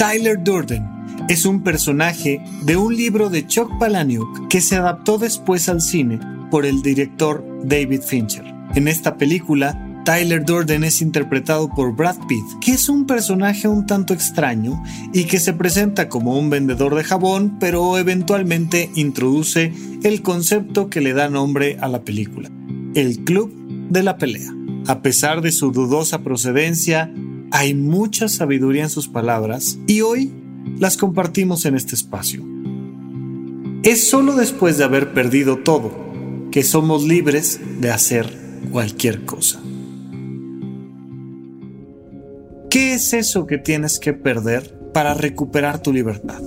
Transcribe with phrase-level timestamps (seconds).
[0.00, 0.88] Tyler Durden
[1.28, 6.18] es un personaje de un libro de Chuck Palahniuk que se adaptó después al cine
[6.50, 8.46] por el director David Fincher.
[8.74, 13.84] En esta película, Tyler Durden es interpretado por Brad Pitt, que es un personaje un
[13.84, 19.70] tanto extraño y que se presenta como un vendedor de jabón, pero eventualmente introduce
[20.02, 22.50] el concepto que le da nombre a la película,
[22.94, 23.52] el Club
[23.90, 24.50] de la Pelea.
[24.86, 27.12] A pesar de su dudosa procedencia,
[27.50, 30.32] hay mucha sabiduría en sus palabras y hoy
[30.78, 32.44] las compartimos en este espacio.
[33.82, 35.90] Es solo después de haber perdido todo
[36.50, 38.26] que somos libres de hacer
[38.70, 39.60] cualquier cosa.
[42.68, 46.40] ¿Qué es eso que tienes que perder para recuperar tu libertad?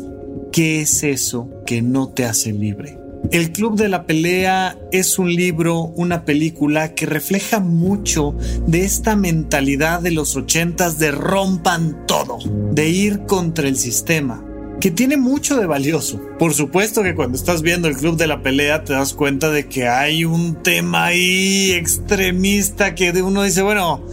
[0.51, 3.02] ¿Qué es eso que no te hace libre?
[3.31, 8.35] El Club de la Pelea es un libro, una película que refleja mucho
[8.67, 12.37] de esta mentalidad de los ochentas de rompan todo,
[12.71, 14.45] de ir contra el sistema,
[14.79, 16.21] que tiene mucho de valioso.
[16.37, 19.67] Por supuesto que cuando estás viendo el Club de la Pelea te das cuenta de
[19.67, 24.05] que hay un tema ahí extremista que uno dice, bueno,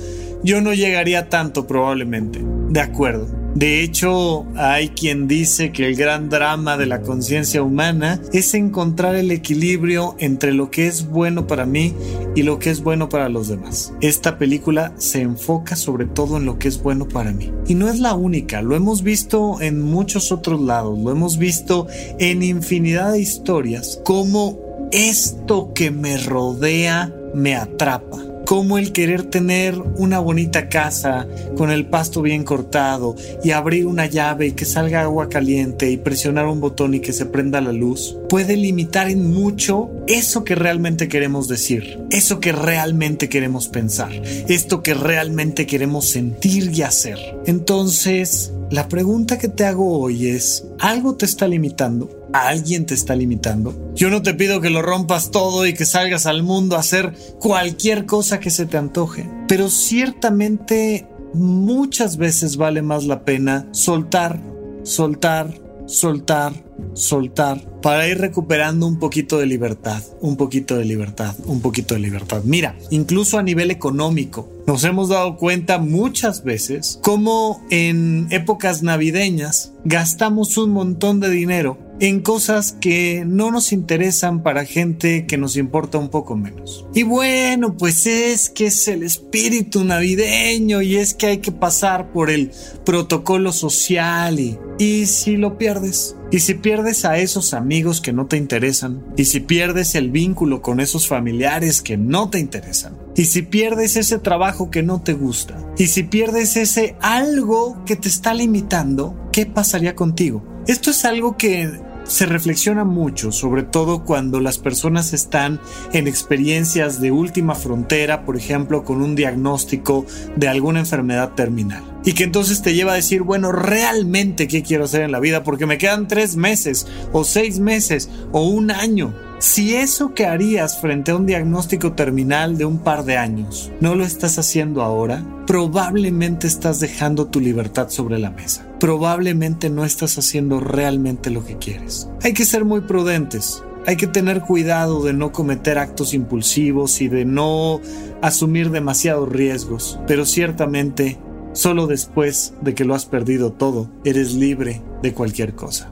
[0.43, 2.41] yo no llegaría tanto probablemente.
[2.71, 3.40] De acuerdo.
[3.55, 9.17] De hecho, hay quien dice que el gran drama de la conciencia humana es encontrar
[9.17, 11.93] el equilibrio entre lo que es bueno para mí
[12.37, 13.93] y lo que es bueno para los demás.
[14.01, 17.51] Esta película se enfoca sobre todo en lo que es bueno para mí.
[17.67, 21.89] Y no es la única, lo hemos visto en muchos otros lados, lo hemos visto
[22.19, 24.59] en infinidad de historias, como
[24.93, 31.87] esto que me rodea me atrapa como el querer tener una bonita casa con el
[31.87, 36.59] pasto bien cortado y abrir una llave y que salga agua caliente y presionar un
[36.59, 41.47] botón y que se prenda la luz puede limitar en mucho eso que realmente queremos
[41.47, 47.21] decir, eso que realmente queremos pensar, esto que realmente queremos sentir y hacer.
[47.47, 52.20] Entonces, la pregunta que te hago hoy es, ¿algo te está limitando?
[52.33, 53.93] Alguien te está limitando.
[53.95, 57.15] Yo no te pido que lo rompas todo y que salgas al mundo a hacer
[57.39, 64.41] cualquier cosa que se te antoje, pero ciertamente muchas veces vale más la pena soltar,
[64.83, 65.55] soltar,
[65.87, 66.53] soltar,
[66.95, 72.01] soltar para ir recuperando un poquito de libertad, un poquito de libertad, un poquito de
[72.01, 72.43] libertad.
[72.45, 79.73] Mira, incluso a nivel económico, nos hemos dado cuenta muchas veces cómo en épocas navideñas
[79.85, 85.57] gastamos un montón de dinero en cosas que no nos interesan para gente que nos
[85.57, 86.87] importa un poco menos.
[86.95, 92.11] Y bueno, pues es que es el espíritu navideño y es que hay que pasar
[92.11, 92.53] por el
[92.87, 98.27] protocolo social y, y si lo pierdes, y si pierdes a esos amigos que no
[98.27, 103.27] te interesan, y si pierdes el vínculo con esos familiares que no te interesan, y
[103.27, 108.09] si pierdes ese trabajo que no te gusta, y si pierdes ese algo que te
[108.09, 110.43] está limitando, ¿qué pasaría contigo?
[110.67, 111.69] Esto es algo que
[112.11, 115.61] se reflexiona mucho, sobre todo cuando las personas están
[115.93, 120.05] en experiencias de última frontera, por ejemplo, con un diagnóstico
[120.35, 121.85] de alguna enfermedad terminal.
[122.05, 125.45] Y que entonces te lleva a decir, bueno, realmente qué quiero hacer en la vida,
[125.45, 129.15] porque me quedan tres meses, o seis meses, o un año.
[129.41, 133.95] Si eso que harías frente a un diagnóstico terminal de un par de años no
[133.95, 138.67] lo estás haciendo ahora, probablemente estás dejando tu libertad sobre la mesa.
[138.79, 142.11] Probablemente no estás haciendo realmente lo que quieres.
[142.23, 147.09] Hay que ser muy prudentes hay que tener cuidado de no cometer actos impulsivos y
[147.09, 147.81] de no
[148.21, 151.19] asumir demasiados riesgos, pero ciertamente
[151.55, 155.91] solo después de que lo has perdido todo, eres libre de cualquier cosa.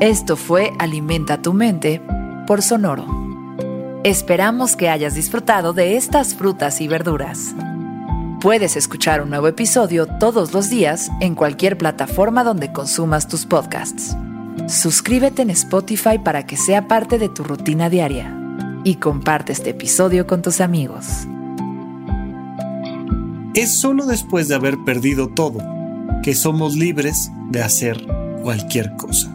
[0.00, 2.00] Esto fue Alimenta tu mente
[2.46, 3.04] por Sonoro.
[4.04, 7.52] Esperamos que hayas disfrutado de estas frutas y verduras.
[8.40, 14.16] Puedes escuchar un nuevo episodio todos los días en cualquier plataforma donde consumas tus podcasts.
[14.68, 18.32] Suscríbete en Spotify para que sea parte de tu rutina diaria
[18.84, 21.26] y comparte este episodio con tus amigos.
[23.54, 25.58] Es solo después de haber perdido todo
[26.22, 28.06] que somos libres de hacer
[28.44, 29.34] cualquier cosa.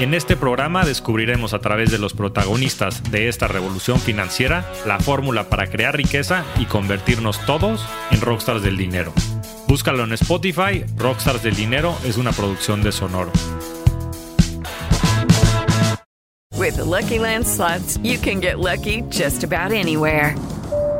[0.00, 5.50] En este programa descubriremos a través de los protagonistas de esta revolución financiera la fórmula
[5.50, 9.12] para crear riqueza y convertirnos todos en rockstars del dinero.
[9.68, 13.30] Búscalo en Spotify, Rockstars del Dinero es una producción de Sonoro.
[16.56, 20.34] With Lucky Land slots, you can get lucky just about anywhere.